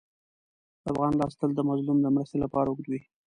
د 0.83 0.83
افغان 0.91 1.13
لاس 1.19 1.33
تل 1.39 1.51
د 1.55 1.59
مظلوم 1.69 1.97
د 2.01 2.07
مرستې 2.15 2.37
لپاره 2.43 2.67
اوږد 2.69 2.85
وي. 2.91 3.01